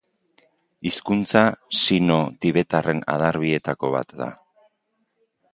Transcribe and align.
Hizkuntza 0.89 1.43
sino-tibetarren 1.81 3.05
adar 3.17 3.41
bietako 3.47 3.95
bat 3.99 4.19
da. 4.23 4.35